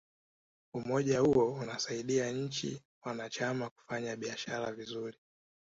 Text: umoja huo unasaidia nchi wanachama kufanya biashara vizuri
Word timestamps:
umoja 0.73 1.19
huo 1.19 1.53
unasaidia 1.53 2.31
nchi 2.31 2.81
wanachama 3.05 3.69
kufanya 3.69 4.15
biashara 4.15 4.71
vizuri 4.71 5.17